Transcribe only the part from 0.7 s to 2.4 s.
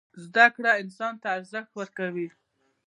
انسان ته ارزښت ورکوي.